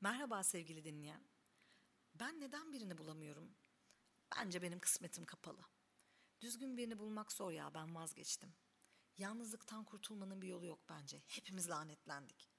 Merhaba 0.00 0.42
sevgili 0.42 0.84
dinleyen. 0.84 1.24
Ben 2.14 2.40
neden 2.40 2.72
birini 2.72 2.98
bulamıyorum? 2.98 3.54
Bence 4.36 4.62
benim 4.62 4.78
kısmetim 4.80 5.24
kapalı. 5.24 5.62
Düzgün 6.40 6.76
birini 6.76 6.98
bulmak 6.98 7.32
zor 7.32 7.50
ya 7.50 7.74
ben 7.74 7.94
vazgeçtim. 7.94 8.54
Yalnızlıktan 9.16 9.84
kurtulmanın 9.84 10.42
bir 10.42 10.48
yolu 10.48 10.66
yok 10.66 10.88
bence. 10.88 11.22
Hepimiz 11.26 11.70
lanetlendik. 11.70 12.50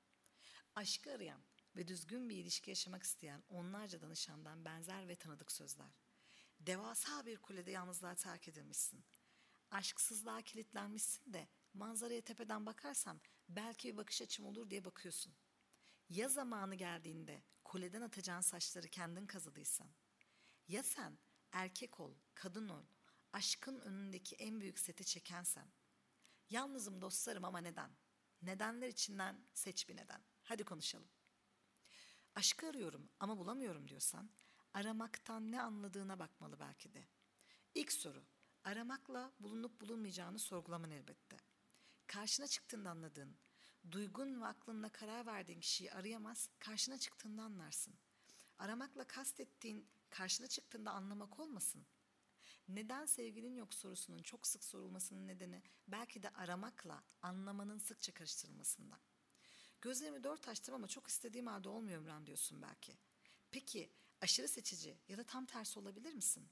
Aşkı 0.76 1.12
arayan 1.12 1.44
ve 1.76 1.88
düzgün 1.88 2.30
bir 2.30 2.38
ilişki 2.38 2.72
yaşamak 2.72 3.04
isteyen 3.04 3.44
onlarca 3.50 4.02
danışandan 4.02 4.66
benzer 4.66 5.08
ve 5.08 5.16
tanıdık 5.16 5.52
sözler. 5.52 6.00
Devasa 6.60 7.26
bir 7.26 7.38
kulede 7.38 7.72
yalnızlığa 7.72 8.16
terk 8.16 8.48
edilmişsin. 8.48 9.06
Aşksızlığa 9.72 10.42
kilitlenmişsin 10.42 11.34
de 11.34 11.48
manzaraya 11.74 12.22
tepeden 12.22 12.66
bakarsam 12.66 13.20
belki 13.50 13.92
bir 13.92 13.98
bakış 13.98 14.22
açım 14.22 14.46
olur 14.46 14.70
diye 14.70 14.86
bakıyorsun. 14.86 15.36
Ya 16.10 16.30
zamanı 16.30 16.76
geldiğinde 16.76 17.44
kuleden 17.64 18.02
atacağın 18.02 18.42
saçları 18.42 18.88
kendin 18.88 19.28
kazıdıysan? 19.28 19.90
Ya 20.68 20.84
sen 20.84 21.20
erkek 21.52 22.00
ol, 22.00 22.16
kadın 22.36 22.70
ol, 22.70 22.86
aşkın 23.34 23.80
önündeki 23.80 24.36
en 24.36 24.62
büyük 24.62 24.80
seti 24.80 25.06
çekensen? 25.06 25.72
Yalnızım 26.50 27.02
dostlarım 27.02 27.46
ama 27.46 27.60
neden? 27.60 27.92
Nedenler 28.42 28.88
içinden 28.88 29.48
seç 29.54 29.90
bir 29.90 29.96
neden. 29.96 30.24
Hadi 30.44 30.64
konuşalım. 30.64 31.10
Aşkı 32.36 32.68
arıyorum 32.68 33.10
ama 33.20 33.38
bulamıyorum 33.38 33.88
diyorsan 33.88 34.30
aramaktan 34.74 35.52
ne 35.52 35.62
anladığına 35.62 36.20
bakmalı 36.20 36.60
belki 36.60 36.94
de. 36.94 37.08
İlk 37.76 37.92
soru 37.92 38.26
aramakla 38.64 39.34
bulunup 39.40 39.82
bulunmayacağını 39.82 40.40
sorgulaman 40.40 40.92
elbette. 40.92 41.38
Karşına 42.08 42.48
çıktığında 42.48 42.90
anladığın, 42.90 43.38
duygun 43.92 44.42
ve 44.42 44.46
aklınla 44.46 44.90
karar 44.90 45.26
verdiğin 45.26 45.60
kişiyi 45.60 45.92
arayamaz, 45.92 46.50
karşına 46.60 46.98
çıktığında 46.98 47.44
anlarsın. 47.44 47.94
Aramakla 48.60 49.04
kastettiğin 49.08 49.88
karşına 50.10 50.48
çıktığında 50.48 50.92
anlamak 50.92 51.40
olmasın. 51.40 51.86
Neden 52.68 53.06
sevgilin 53.06 53.56
yok 53.56 53.74
sorusunun 53.74 54.22
çok 54.22 54.48
sık 54.48 54.64
sorulmasının 54.64 55.28
nedeni 55.28 55.64
belki 55.88 56.24
de 56.24 56.30
aramakla 56.30 57.04
anlamanın 57.22 57.78
sıkça 57.78 58.14
karıştırılmasından. 58.14 59.00
Gözlerimi 59.82 60.24
dört 60.24 60.48
açtım 60.48 60.76
ama 60.76 60.88
çok 60.88 61.08
istediğim 61.08 61.48
halde 61.48 61.70
olmuyor 61.70 62.02
Ümran 62.02 62.26
diyorsun 62.26 62.62
belki. 62.62 62.98
Peki 63.52 63.94
aşırı 64.22 64.48
seçici 64.48 64.98
ya 65.08 65.18
da 65.18 65.24
tam 65.24 65.46
tersi 65.46 65.80
olabilir 65.80 66.14
misin? 66.14 66.50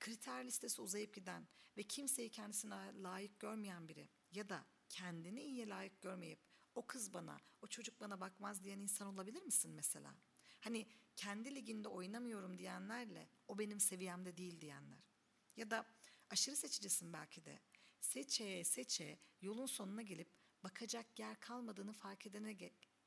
Kriter 0.00 0.44
listesi 0.44 0.82
uzayıp 0.82 1.14
giden 1.14 1.48
ve 1.76 1.82
kimseyi 1.82 2.30
kendisine 2.30 3.02
layık 3.02 3.40
görmeyen 3.40 3.88
biri 3.88 4.08
ya 4.32 4.48
da 4.48 4.64
kendini 4.88 5.42
iyiye 5.42 5.68
layık 5.68 6.00
görmeyip 6.00 6.40
o 6.76 6.86
kız 6.86 7.14
bana, 7.14 7.40
o 7.62 7.66
çocuk 7.66 8.00
bana 8.00 8.20
bakmaz 8.20 8.64
diyen 8.64 8.78
insan 8.78 9.06
olabilir 9.08 9.42
misin 9.42 9.70
mesela? 9.70 10.14
Hani 10.60 10.86
kendi 11.16 11.54
liginde 11.54 11.88
oynamıyorum 11.88 12.58
diyenlerle 12.58 13.28
o 13.48 13.58
benim 13.58 13.80
seviyemde 13.80 14.36
değil 14.36 14.60
diyenler. 14.60 15.04
Ya 15.56 15.70
da 15.70 15.86
aşırı 16.30 16.56
seçicisin 16.56 17.12
belki 17.12 17.44
de. 17.44 17.60
Seçe 18.00 18.64
seçe 18.64 19.18
yolun 19.40 19.66
sonuna 19.66 20.02
gelip 20.02 20.30
bakacak 20.64 21.18
yer 21.18 21.40
kalmadığını 21.40 21.92
fark 21.92 22.26
edene 22.26 22.52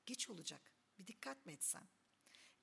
geç 0.05 0.29
olacak. 0.29 0.73
Bir 0.99 1.07
dikkat 1.07 1.45
mi 1.45 1.51
etsen? 1.51 1.87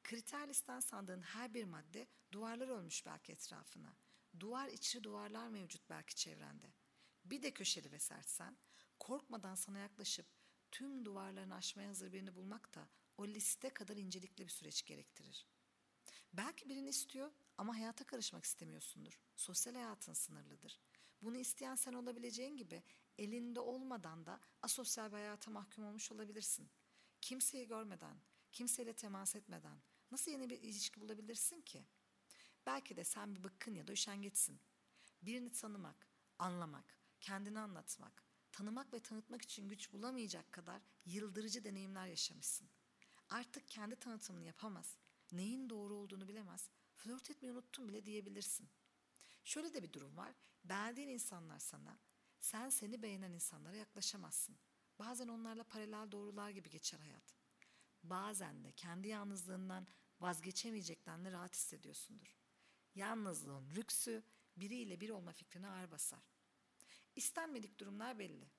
Kriter 0.02 0.48
listen 0.48 0.80
sandığın 0.80 1.22
her 1.22 1.54
bir 1.54 1.64
madde 1.64 2.08
duvarlar 2.32 2.68
ölmüş 2.68 3.06
belki 3.06 3.32
etrafına. 3.32 3.96
Duvar 4.40 4.68
içi 4.68 5.04
duvarlar 5.04 5.48
mevcut 5.48 5.90
belki 5.90 6.14
çevrende. 6.14 6.72
Bir 7.24 7.42
de 7.42 7.50
köşeli 7.50 7.92
ve 7.92 7.98
sertsen, 7.98 8.56
korkmadan 8.98 9.54
sana 9.54 9.78
yaklaşıp 9.78 10.26
tüm 10.76 11.04
duvarlarını 11.04 11.54
aşmaya 11.54 11.88
hazır 11.88 12.12
birini 12.12 12.34
bulmak 12.34 12.74
da 12.74 12.88
o 13.16 13.26
liste 13.26 13.70
kadar 13.70 13.96
incelikli 13.96 14.44
bir 14.44 14.48
süreç 14.48 14.84
gerektirir. 14.84 15.46
Belki 16.32 16.68
birini 16.68 16.88
istiyor 16.88 17.30
ama 17.58 17.76
hayata 17.76 18.04
karışmak 18.04 18.44
istemiyorsundur. 18.44 19.20
Sosyal 19.36 19.74
hayatın 19.74 20.12
sınırlıdır. 20.12 20.80
Bunu 21.22 21.36
isteyen 21.36 21.74
sen 21.74 21.92
olabileceğin 21.92 22.56
gibi 22.56 22.82
elinde 23.18 23.60
olmadan 23.60 24.26
da 24.26 24.40
asosyal 24.62 25.08
bir 25.08 25.16
hayata 25.16 25.50
mahkum 25.50 25.84
olmuş 25.84 26.12
olabilirsin. 26.12 26.70
Kimseyi 27.20 27.66
görmeden, 27.66 28.16
kimseyle 28.52 28.92
temas 28.92 29.36
etmeden 29.36 29.78
nasıl 30.10 30.30
yeni 30.30 30.50
bir 30.50 30.60
ilişki 30.60 31.00
bulabilirsin 31.00 31.60
ki? 31.60 31.86
Belki 32.66 32.96
de 32.96 33.04
sen 33.04 33.34
bir 33.34 33.44
bıkkın 33.44 33.74
ya 33.74 33.86
da 33.86 33.92
üşengeçsin. 33.92 34.60
Birini 35.22 35.52
tanımak, 35.52 36.08
anlamak, 36.38 36.98
kendini 37.20 37.58
anlatmak, 37.58 38.25
tanımak 38.56 38.92
ve 38.92 39.00
tanıtmak 39.00 39.42
için 39.42 39.68
güç 39.68 39.92
bulamayacak 39.92 40.52
kadar 40.52 40.82
yıldırıcı 41.04 41.64
deneyimler 41.64 42.06
yaşamışsın. 42.06 42.68
Artık 43.28 43.68
kendi 43.68 43.96
tanıtımını 43.96 44.44
yapamaz, 44.44 44.96
neyin 45.32 45.70
doğru 45.70 45.96
olduğunu 45.96 46.28
bilemez, 46.28 46.70
flört 46.94 47.30
etmeyi 47.30 47.52
unuttum 47.52 47.88
bile 47.88 48.04
diyebilirsin. 48.04 48.68
Şöyle 49.44 49.74
de 49.74 49.82
bir 49.82 49.92
durum 49.92 50.16
var, 50.16 50.34
beğendiğin 50.64 51.08
insanlar 51.08 51.58
sana, 51.58 51.98
sen 52.40 52.68
seni 52.68 53.02
beğenen 53.02 53.32
insanlara 53.32 53.76
yaklaşamazsın. 53.76 54.56
Bazen 54.98 55.28
onlarla 55.28 55.64
paralel 55.64 56.12
doğrular 56.12 56.50
gibi 56.50 56.70
geçer 56.70 56.98
hayat. 56.98 57.34
Bazen 58.02 58.64
de 58.64 58.72
kendi 58.72 59.08
yalnızlığından 59.08 59.86
vazgeçemeyeceklerini 60.20 61.32
rahat 61.32 61.54
hissediyorsundur. 61.54 62.36
Yalnızlığın 62.94 63.70
rüksü 63.70 64.22
biriyle 64.56 65.00
bir 65.00 65.10
olma 65.10 65.32
fikrine 65.32 65.68
ağır 65.68 65.90
basar. 65.90 66.35
İstenmedik 67.16 67.78
durumlar 67.78 68.18
belli. 68.18 68.50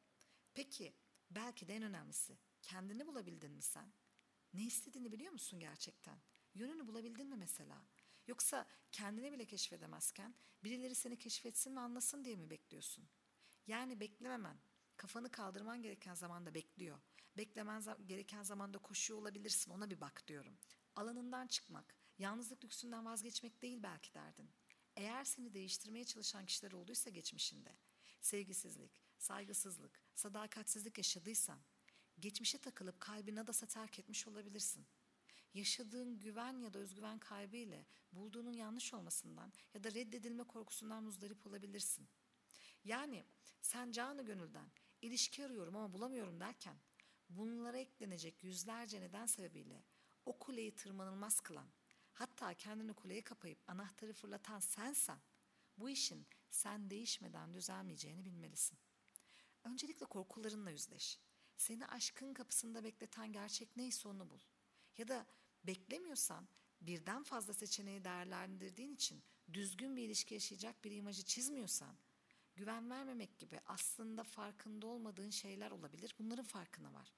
Peki 0.53 0.93
belki 1.31 1.67
de 1.67 1.75
en 1.75 1.83
önemlisi 1.83 2.37
kendini 2.61 3.07
bulabildin 3.07 3.51
mi 3.51 3.61
sen? 3.61 3.93
Ne 4.53 4.63
istediğini 4.63 5.11
biliyor 5.11 5.31
musun 5.31 5.59
gerçekten? 5.59 6.19
Yönünü 6.53 6.87
bulabildin 6.87 7.27
mi 7.29 7.35
mesela? 7.35 7.85
Yoksa 8.27 8.67
kendini 8.91 9.31
bile 9.31 9.45
keşfedemezken 9.45 10.35
birileri 10.63 10.95
seni 10.95 11.17
keşfetsin 11.17 11.75
ve 11.75 11.79
anlasın 11.79 12.25
diye 12.25 12.35
mi 12.35 12.49
bekliyorsun? 12.49 13.09
Yani 13.67 13.99
beklememen, 13.99 14.57
kafanı 14.95 15.31
kaldırman 15.31 15.81
gereken 15.81 16.13
zamanda 16.13 16.53
bekliyor. 16.53 16.99
Beklemen 17.37 17.83
gereken 18.05 18.43
zamanda 18.43 18.77
koşuyor 18.77 19.19
olabilirsin 19.19 19.71
ona 19.71 19.89
bir 19.89 20.01
bak 20.01 20.27
diyorum. 20.27 20.57
Alanından 20.95 21.47
çıkmak, 21.47 21.95
yalnızlık 22.17 22.63
lüksünden 22.63 23.05
vazgeçmek 23.05 23.61
değil 23.61 23.83
belki 23.83 24.13
derdin. 24.13 24.49
Eğer 24.95 25.23
seni 25.23 25.53
değiştirmeye 25.53 26.05
çalışan 26.05 26.45
kişiler 26.45 26.71
olduysa 26.71 27.09
geçmişinde, 27.09 27.77
sevgisizlik, 28.27 29.01
saygısızlık, 29.17 30.01
sadakatsizlik 30.15 30.97
yaşadıysan, 30.97 31.59
geçmişe 32.19 32.57
takılıp 32.57 32.99
kalbini 32.99 33.41
adasa 33.41 33.65
terk 33.67 33.99
etmiş 33.99 34.27
olabilirsin. 34.27 34.87
Yaşadığın 35.53 36.19
güven 36.19 36.59
ya 36.59 36.73
da 36.73 36.79
özgüven 36.79 37.19
kaybı 37.19 37.57
ile 37.57 37.85
bulduğunun 38.11 38.53
yanlış 38.53 38.93
olmasından 38.93 39.53
ya 39.73 39.83
da 39.83 39.91
reddedilme 39.91 40.43
korkusundan 40.43 41.03
muzdarip 41.03 41.47
olabilirsin. 41.47 42.07
Yani 42.83 43.25
sen 43.61 43.91
canı 43.91 44.25
gönülden 44.25 44.71
ilişki 45.01 45.45
arıyorum 45.45 45.75
ama 45.75 45.93
bulamıyorum 45.93 46.39
derken 46.39 46.77
bunlara 47.29 47.77
eklenecek 47.77 48.43
yüzlerce 48.43 49.01
neden 49.01 49.25
sebebiyle 49.25 49.83
o 50.25 50.39
kuleyi 50.39 50.75
tırmanılmaz 50.75 51.39
kılan, 51.39 51.67
hatta 52.13 52.53
kendini 52.53 52.93
kuleye 52.93 53.23
kapayıp 53.23 53.69
anahtarı 53.69 54.13
fırlatan 54.13 54.59
sensen, 54.59 55.19
bu 55.77 55.89
işin 55.89 56.27
sen 56.49 56.89
değişmeden 56.89 57.53
düzelmeyeceğini 57.53 58.25
bilmelisin. 58.25 58.79
Öncelikle 59.63 60.05
korkularınla 60.05 60.69
yüzleş. 60.69 61.19
Seni 61.57 61.87
aşkın 61.87 62.33
kapısında 62.33 62.83
bekleten 62.83 63.31
gerçek 63.33 63.77
neyse 63.77 64.07
onu 64.07 64.29
bul. 64.29 64.39
Ya 64.97 65.07
da 65.07 65.25
beklemiyorsan 65.63 66.47
birden 66.81 67.23
fazla 67.23 67.53
seçeneği 67.53 68.03
değerlendirdiğin 68.03 68.95
için 68.95 69.23
düzgün 69.53 69.95
bir 69.95 70.03
ilişki 70.03 70.33
yaşayacak 70.33 70.83
bir 70.83 70.91
imajı 70.91 71.23
çizmiyorsan, 71.23 71.97
güven 72.55 72.89
vermemek 72.89 73.39
gibi 73.39 73.59
aslında 73.65 74.23
farkında 74.23 74.87
olmadığın 74.87 75.29
şeyler 75.29 75.71
olabilir. 75.71 76.15
Bunların 76.19 76.45
farkına 76.45 76.93
var. 76.93 77.13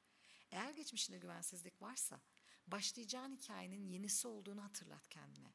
Eğer 0.51 0.71
geçmişinde 0.71 1.17
güvensizlik 1.17 1.81
varsa 1.81 2.21
başlayacağın 2.67 3.35
hikayenin 3.35 3.85
yenisi 3.85 4.27
olduğunu 4.27 4.63
hatırlat 4.63 5.07
kendine. 5.09 5.53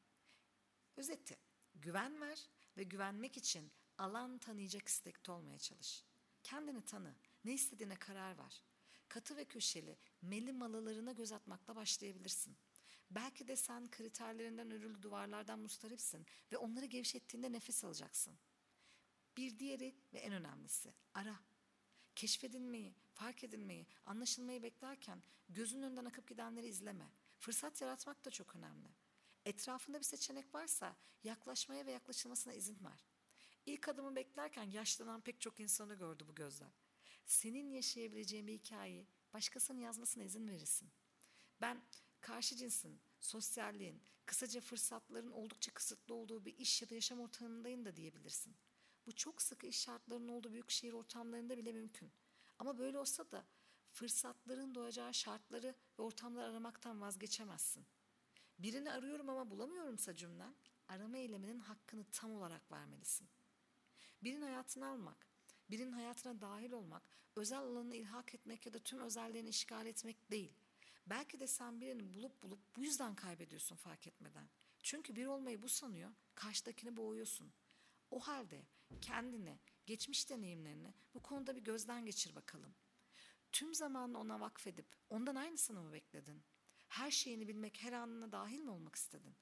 Özeti, 0.95 1.37
güven 1.75 2.21
ver 2.21 2.49
ve 2.77 2.83
güvenmek 2.83 3.37
için 3.37 3.71
alan 3.97 4.37
tanıyacak 4.37 4.87
istekte 4.87 5.31
olmaya 5.31 5.59
çalış. 5.59 6.03
Kendini 6.43 6.85
tanı, 6.85 7.15
ne 7.45 7.53
istediğine 7.53 7.95
karar 7.95 8.37
ver. 8.37 8.61
Katı 9.07 9.35
ve 9.35 9.45
köşeli, 9.45 9.97
meli 10.21 10.53
malılarına 10.53 11.11
göz 11.11 11.31
atmakla 11.31 11.75
başlayabilirsin. 11.75 12.57
Belki 13.11 13.47
de 13.47 13.55
sen 13.55 13.91
kriterlerinden 13.91 14.71
örülü 14.71 15.01
duvarlardan 15.01 15.59
mustaripsin 15.59 16.25
ve 16.51 16.57
onları 16.57 16.85
gevşettiğinde 16.85 17.51
nefes 17.51 17.83
alacaksın. 17.83 18.37
Bir 19.37 19.59
diğeri 19.59 19.95
ve 20.13 20.19
en 20.19 20.33
önemlisi, 20.33 20.93
ara. 21.13 21.39
Keşfedilmeyi, 22.15 22.95
fark 23.13 23.43
edilmeyi, 23.43 23.87
anlaşılmayı 24.05 24.63
beklerken 24.63 25.23
gözün 25.49 25.81
önünden 25.81 26.05
akıp 26.05 26.27
gidenleri 26.27 26.67
izleme. 26.67 27.11
Fırsat 27.39 27.81
yaratmak 27.81 28.25
da 28.25 28.31
çok 28.31 28.55
önemli. 28.55 28.87
Etrafında 29.45 29.99
bir 29.99 30.03
seçenek 30.03 30.55
varsa 30.55 30.95
yaklaşmaya 31.23 31.85
ve 31.85 31.91
yaklaşılmasına 31.91 32.53
izin 32.53 32.83
ver. 32.83 33.05
İlk 33.65 33.87
adımı 33.87 34.15
beklerken 34.15 34.63
yaşlanan 34.63 35.21
pek 35.21 35.41
çok 35.41 35.59
insanı 35.59 35.95
gördü 35.95 36.23
bu 36.27 36.35
gözler. 36.35 36.71
Senin 37.25 37.69
yaşayabileceğin 37.69 38.47
bir 38.47 38.53
hikayeyi 38.53 39.07
başkasının 39.33 39.79
yazmasına 39.79 40.23
izin 40.23 40.47
verirsin. 40.47 40.89
Ben 41.61 41.81
karşı 42.21 42.55
cinsin, 42.55 42.99
sosyalliğin, 43.19 44.01
kısaca 44.25 44.61
fırsatların 44.61 45.31
oldukça 45.31 45.73
kısıtlı 45.73 46.15
olduğu 46.15 46.45
bir 46.45 46.57
iş 46.57 46.81
ya 46.81 46.89
da 46.89 46.95
yaşam 46.95 47.19
ortamındayım 47.19 47.85
da 47.85 47.95
diyebilirsin. 47.95 48.55
Bu 49.05 49.15
çok 49.15 49.41
sıkı 49.41 49.67
iş 49.67 49.79
şartlarının 49.79 50.27
olduğu 50.27 50.51
büyük 50.53 50.71
şehir 50.71 50.93
ortamlarında 50.93 51.57
bile 51.57 51.71
mümkün. 51.71 52.11
Ama 52.59 52.77
böyle 52.77 52.99
olsa 52.99 53.31
da 53.31 53.45
fırsatların 53.91 54.75
doğacağı 54.75 55.13
şartları 55.13 55.75
ve 55.99 56.01
ortamları 56.01 56.45
aramaktan 56.45 57.01
vazgeçemezsin. 57.01 57.85
Birini 58.59 58.91
arıyorum 58.91 59.29
ama 59.29 59.51
bulamıyorumsa 59.51 60.15
cümlen, 60.15 60.55
arama 60.87 61.17
eyleminin 61.17 61.59
hakkını 61.59 62.03
tam 62.11 62.31
olarak 62.31 62.71
vermelisin. 62.71 63.27
Birinin 64.23 64.41
hayatını 64.41 64.87
almak, 64.87 65.27
birinin 65.69 65.91
hayatına 65.91 66.41
dahil 66.41 66.71
olmak, 66.71 67.03
özel 67.35 67.59
alanını 67.59 67.95
ilhak 67.95 68.35
etmek 68.35 68.65
ya 68.65 68.73
da 68.73 68.79
tüm 68.79 68.99
özelliğini 68.99 69.49
işgal 69.49 69.85
etmek 69.85 70.31
değil. 70.31 70.53
Belki 71.07 71.39
de 71.39 71.47
sen 71.47 71.81
birini 71.81 72.13
bulup 72.13 72.43
bulup 72.43 72.59
bu 72.75 72.83
yüzden 72.83 73.15
kaybediyorsun 73.15 73.75
fark 73.75 74.07
etmeden. 74.07 74.49
Çünkü 74.83 75.15
bir 75.15 75.25
olmayı 75.25 75.61
bu 75.61 75.69
sanıyor, 75.69 76.11
karşıdakini 76.35 76.97
boğuyorsun. 76.97 77.53
O 78.11 78.19
halde 78.19 78.65
kendini, 79.01 79.59
geçmiş 79.85 80.29
deneyimlerini 80.29 80.93
bu 81.13 81.21
konuda 81.21 81.55
bir 81.55 81.61
gözden 81.61 82.05
geçir 82.05 82.35
bakalım. 82.35 82.75
Tüm 83.51 83.73
zamanını 83.73 84.19
ona 84.19 84.39
vakfedip 84.39 84.85
ondan 85.09 85.35
aynısını 85.35 85.81
mı 85.81 85.93
bekledin? 85.93 86.43
Her 86.87 87.11
şeyini 87.11 87.47
bilmek 87.47 87.83
her 87.83 87.93
anına 87.93 88.31
dahil 88.31 88.59
mi 88.59 88.69
olmak 88.69 88.95
istedin? 88.95 89.35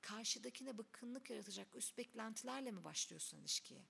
Karşıdakine 0.00 0.78
bıkkınlık 0.78 1.30
yaratacak 1.30 1.76
üst 1.76 1.98
beklentilerle 1.98 2.70
mi 2.70 2.84
başlıyorsun 2.84 3.38
ilişkiye? 3.38 3.86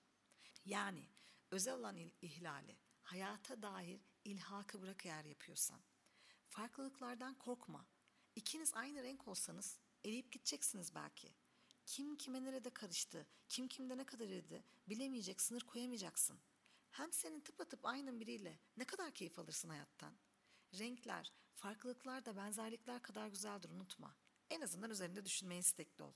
Yani 0.65 1.09
özel 1.51 1.73
alan 1.73 1.97
ihlali, 2.21 2.77
hayata 3.03 3.61
dair 3.61 4.01
ilhakı 4.23 4.81
bırak 4.81 5.05
eğer 5.05 5.25
yapıyorsan. 5.25 5.81
Farklılıklardan 6.49 7.37
korkma. 7.37 7.85
İkiniz 8.35 8.73
aynı 8.73 9.03
renk 9.03 9.27
olsanız 9.27 9.79
eriyip 10.05 10.31
gideceksiniz 10.31 10.95
belki. 10.95 11.35
Kim 11.85 12.17
kime 12.17 12.43
nerede 12.43 12.69
karıştı, 12.69 13.27
kim 13.49 13.67
kimde 13.67 13.97
ne 13.97 14.05
kadar 14.05 14.25
eridi 14.25 14.63
bilemeyecek, 14.89 15.41
sınır 15.41 15.61
koyamayacaksın. 15.61 16.39
Hem 16.91 17.13
senin 17.13 17.41
tıpatıp 17.41 17.85
aynı 17.85 18.19
biriyle 18.19 18.59
ne 18.77 18.85
kadar 18.85 19.11
keyif 19.11 19.39
alırsın 19.39 19.69
hayattan. 19.69 20.13
Renkler, 20.79 21.33
farklılıklar 21.55 22.25
da 22.25 22.35
benzerlikler 22.35 23.01
kadar 23.01 23.27
güzeldir 23.27 23.69
unutma. 23.69 24.15
En 24.49 24.61
azından 24.61 24.89
üzerinde 24.89 25.25
düşünmeye 25.25 25.59
istekli 25.59 26.03
ol. 26.03 26.13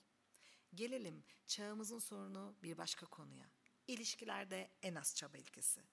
Gelelim 0.75 1.23
çağımızın 1.47 1.99
sorunu 1.99 2.55
bir 2.63 2.77
başka 2.77 3.05
konuya. 3.05 3.51
İlişkilerde 3.87 4.71
en 4.81 4.95
az 4.95 5.15
çaba 5.15 5.37
ilkesi. 5.37 5.83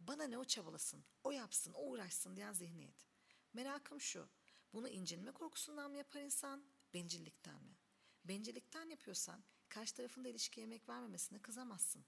Bana 0.00 0.24
ne 0.24 0.38
o 0.38 0.44
çabalasın, 0.44 1.04
o 1.24 1.30
yapsın, 1.30 1.72
o 1.72 1.90
uğraşsın 1.90 2.36
diyen 2.36 2.52
zihniyet. 2.52 3.06
Merakım 3.52 4.00
şu, 4.00 4.28
bunu 4.72 4.88
incinme 4.88 5.32
korkusundan 5.32 5.90
mı 5.90 5.96
yapar 5.96 6.20
insan, 6.20 6.64
bencillikten 6.94 7.62
mi? 7.62 7.76
Bencillikten 8.24 8.90
yapıyorsan 8.90 9.44
karşı 9.68 9.94
tarafında 9.94 10.28
ilişkiye 10.28 10.66
emek 10.66 10.88
vermemesine 10.88 11.42
kızamazsın. 11.42 12.04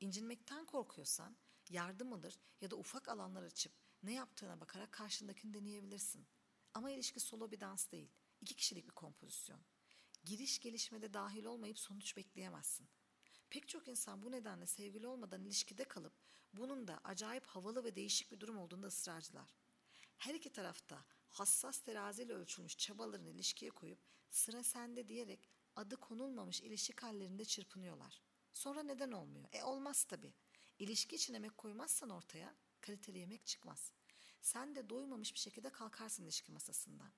İncinmekten 0.00 0.64
korkuyorsan 0.64 1.36
yardım 1.70 2.12
alır 2.12 2.38
ya 2.60 2.70
da 2.70 2.76
ufak 2.76 3.08
alanlar 3.08 3.42
açıp 3.42 3.72
ne 4.06 4.12
yaptığına 4.12 4.60
bakarak 4.60 4.92
karşındakini 4.92 5.54
deneyebilirsin. 5.54 6.26
Ama 6.74 6.90
ilişki 6.90 7.20
solo 7.20 7.50
bir 7.50 7.60
dans 7.60 7.90
değil, 7.90 8.10
iki 8.40 8.56
kişilik 8.56 8.86
bir 8.86 8.94
kompozisyon. 8.94 9.60
Giriş 10.24 10.58
gelişmede 10.60 11.14
dahil 11.14 11.44
olmayıp 11.44 11.78
sonuç 11.78 12.16
bekleyemezsin. 12.16 12.88
Pek 13.50 13.68
çok 13.68 13.88
insan 13.88 14.22
bu 14.22 14.32
nedenle 14.32 14.66
sevgili 14.66 15.06
olmadan 15.06 15.44
ilişkide 15.44 15.84
kalıp 15.84 16.12
bunun 16.52 16.88
da 16.88 17.00
acayip 17.04 17.46
havalı 17.46 17.84
ve 17.84 17.96
değişik 17.96 18.32
bir 18.32 18.40
durum 18.40 18.58
olduğunda 18.58 18.86
ısrarcılar. 18.86 19.54
Her 20.16 20.34
iki 20.34 20.52
tarafta 20.52 21.04
hassas 21.28 21.80
teraziyle 21.80 22.32
ölçülmüş 22.32 22.76
çabalarını 22.76 23.28
ilişkiye 23.28 23.70
koyup 23.70 23.98
sıra 24.30 24.62
sende 24.62 25.08
diyerek 25.08 25.48
adı 25.76 25.96
konulmamış 25.96 26.60
ilişki 26.60 27.00
hallerinde 27.00 27.44
çırpınıyorlar. 27.44 28.22
Sonra 28.52 28.82
neden 28.82 29.12
olmuyor? 29.12 29.48
E 29.52 29.62
olmaz 29.62 30.04
tabii. 30.04 30.34
İlişki 30.78 31.16
için 31.16 31.34
emek 31.34 31.56
koymazsan 31.56 32.10
ortaya 32.10 32.54
kaliteli 32.80 33.18
yemek 33.18 33.46
çıkmaz. 33.46 33.92
Sen 34.46 34.74
de 34.74 34.88
doymamış 34.88 35.34
bir 35.34 35.38
şekilde 35.38 35.70
kalkarsın 35.70 36.24
ilişki 36.24 36.52
masasından. 36.52 37.12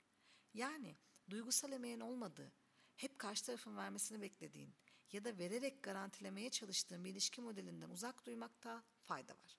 Yani 0.55 0.97
duygusal 1.31 1.73
emeğin 1.73 2.01
olmadığı, 2.01 2.53
hep 2.97 3.19
karşı 3.19 3.45
tarafın 3.45 3.77
vermesini 3.77 4.21
beklediğin 4.21 4.75
ya 5.13 5.25
da 5.25 5.39
vererek 5.39 5.83
garantilemeye 5.83 6.51
çalıştığın 6.51 7.05
bir 7.05 7.11
ilişki 7.11 7.41
modelinden 7.41 7.91
uzak 7.91 8.27
duymakta 8.27 8.85
fayda 9.01 9.33
var. 9.33 9.59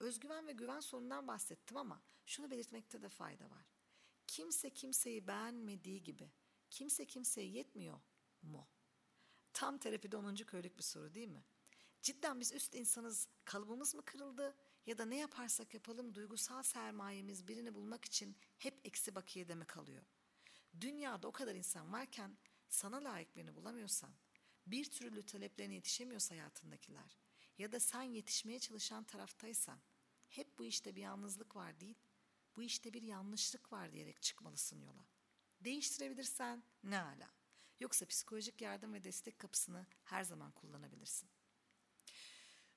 Özgüven 0.00 0.46
ve 0.46 0.52
güven 0.52 0.80
sorunundan 0.80 1.26
bahsettim 1.26 1.76
ama 1.76 2.02
şunu 2.26 2.50
belirtmekte 2.50 3.02
de 3.02 3.08
fayda 3.08 3.50
var. 3.50 3.66
Kimse 4.26 4.70
kimseyi 4.70 5.26
beğenmediği 5.26 6.02
gibi 6.02 6.30
kimse 6.70 7.06
kimseye 7.06 7.48
yetmiyor 7.48 8.00
mu? 8.42 8.68
Tam 9.52 9.78
terapide 9.78 10.16
10. 10.16 10.34
köylük 10.34 10.78
bir 10.78 10.82
soru 10.82 11.14
değil 11.14 11.28
mi? 11.28 11.44
Cidden 12.02 12.40
biz 12.40 12.52
üst 12.52 12.74
insanız, 12.74 13.28
kalıbımız 13.44 13.94
mı 13.94 14.04
kırıldı 14.04 14.56
ya 14.86 14.98
da 14.98 15.04
ne 15.04 15.16
yaparsak 15.16 15.74
yapalım 15.74 16.14
duygusal 16.14 16.62
sermayemiz 16.62 17.48
birini 17.48 17.74
bulmak 17.74 18.04
için 18.04 18.36
hep 18.58 18.80
eksi 18.84 19.14
bakiyede 19.14 19.54
mi 19.54 19.64
kalıyor? 19.64 20.02
Dünyada 20.80 21.28
o 21.28 21.32
kadar 21.32 21.54
insan 21.54 21.92
varken 21.92 22.36
sana 22.68 23.04
layık 23.04 23.36
birini 23.36 23.54
bulamıyorsan, 23.54 24.10
bir 24.66 24.90
türlü 24.90 25.26
taleplerine 25.26 25.74
yetişemiyorsa 25.74 26.34
hayatındakiler 26.34 27.18
ya 27.58 27.72
da 27.72 27.80
sen 27.80 28.02
yetişmeye 28.02 28.58
çalışan 28.58 29.04
taraftaysan 29.04 29.78
hep 30.28 30.58
bu 30.58 30.64
işte 30.64 30.96
bir 30.96 31.02
yalnızlık 31.02 31.56
var 31.56 31.80
değil, 31.80 31.98
bu 32.56 32.62
işte 32.62 32.92
bir 32.92 33.02
yanlışlık 33.02 33.72
var 33.72 33.92
diyerek 33.92 34.22
çıkmalısın 34.22 34.80
yola. 34.80 35.06
Değiştirebilirsen 35.60 36.62
ne 36.82 37.00
ala. 37.00 37.30
Yoksa 37.80 38.06
psikolojik 38.06 38.60
yardım 38.60 38.94
ve 38.94 39.04
destek 39.04 39.38
kapısını 39.38 39.86
her 40.04 40.24
zaman 40.24 40.52
kullanabilirsin. 40.52 41.28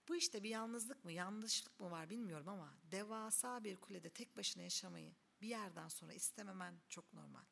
Bu 0.10 0.16
işte 0.16 0.44
bir 0.44 0.50
yalnızlık 0.50 1.06
mı, 1.06 1.12
yanlışlık 1.12 1.80
mı 1.80 1.92
var 1.92 2.10
bilmiyorum 2.10 2.50
ama 2.50 2.74
devasa 2.92 3.64
bir 3.64 3.76
kulede 3.76 4.10
tek 4.10 4.38
başına 4.38 4.64
yaşamayı 4.64 5.16
bir 5.42 5.48
yerden 5.48 5.88
sonra 5.88 6.14
istememen 6.14 6.80
çok 6.90 7.14
normal. 7.14 7.46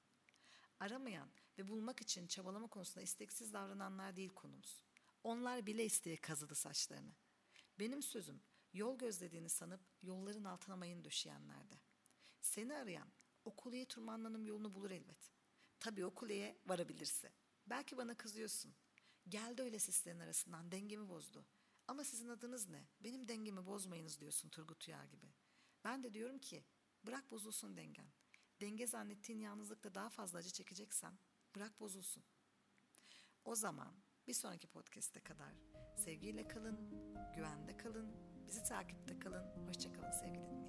Aramayan 0.80 1.30
ve 1.58 1.68
bulmak 1.68 2.02
için 2.02 2.28
çabalama 2.28 2.68
konusunda 2.68 3.02
isteksiz 3.02 3.54
davrananlar 3.54 4.16
değil 4.16 4.30
konumuz. 4.30 4.82
Onlar 5.24 5.66
bile 5.66 5.86
isteye 5.86 6.18
kazıdı 6.18 6.56
saçlarını. 6.56 7.12
Benim 7.80 8.02
sözüm 8.02 8.42
yol 8.74 8.98
gözlediğini 8.98 9.50
sanıp 9.50 9.82
yolların 10.02 10.44
altına 10.44 10.76
mayın 10.76 11.04
döşeyenlerde. 11.04 11.76
Seni 12.42 12.76
arayan 12.76 13.08
o 13.46 13.56
kuleye 13.56 13.88
tırmanmanın 13.88 14.46
yolunu 14.46 14.74
bulur 14.74 14.92
elbet. 14.92 15.32
Tabii 15.80 16.06
o 16.06 16.14
kuleye 16.14 16.58
varabilirse. 16.66 17.32
Belki 17.68 17.98
bana 17.98 18.18
kızıyorsun. 18.18 18.74
Geldi 19.28 19.62
öyle 19.62 19.80
sislerin 19.80 20.20
arasından 20.20 20.72
dengemi 20.72 21.10
bozdu. 21.10 21.46
Ama 21.88 22.04
sizin 22.04 22.30
adınız 22.30 22.70
ne? 22.70 22.88
Benim 23.00 23.28
dengemi 23.28 23.66
bozmayınız 23.66 24.20
diyorsun 24.20 24.50
Turgut 24.50 24.88
Uyar 24.88 25.04
gibi. 25.06 25.34
Ben 25.84 26.04
de 26.04 26.14
diyorum 26.14 26.40
ki 26.40 26.66
bırak 27.04 27.32
bozulsun 27.32 27.78
dengen. 27.78 28.08
Denge 28.62 28.88
zannettiğin 28.88 29.40
yalnızlıkta 29.40 29.96
daha 29.96 30.10
fazla 30.10 30.40
acı 30.40 30.52
çekeceksen 30.52 31.20
bırak 31.56 31.80
bozulsun. 31.80 32.24
O 33.46 33.56
zaman 33.56 33.96
bir 34.28 34.34
sonraki 34.34 34.68
podcast'e 34.68 35.20
kadar 35.20 35.54
sevgiyle 35.96 36.48
kalın, 36.48 36.90
güvende 37.36 37.78
kalın, 37.78 38.12
bizi 38.48 38.64
takipte 38.64 39.20
kalın. 39.20 39.68
Hoşçakalın 39.68 40.12
sevgili 40.12 40.46
dinleyenler. 40.46 40.67